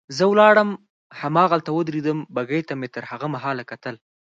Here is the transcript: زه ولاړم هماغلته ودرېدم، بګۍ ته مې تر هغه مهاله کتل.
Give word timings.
زه 0.17 0.23
ولاړم 0.31 0.69
هماغلته 1.21 1.69
ودرېدم، 1.73 2.19
بګۍ 2.35 2.61
ته 2.67 2.73
مې 2.79 2.87
تر 2.95 3.03
هغه 3.11 3.27
مهاله 3.35 3.63
کتل. 3.71 3.95